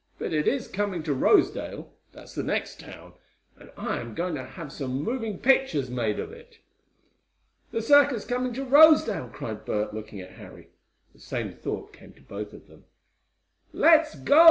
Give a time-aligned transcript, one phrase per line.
[0.17, 3.13] "But it is coming to Rosedale that's the next town
[3.55, 6.57] and I am going to have some moving pictures made of it."
[7.69, 10.69] "The circus coming to Rosedale!" cried Bert, looking at Harry.
[11.13, 12.85] The same thought came to both of them.
[13.73, 14.39] "Let's go!"